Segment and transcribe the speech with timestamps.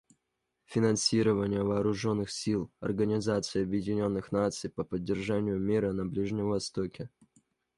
[0.65, 7.11] Финансирование Вооруженных сил Организации Объединенных Наций по поддержанию мира на Ближнем Востоке.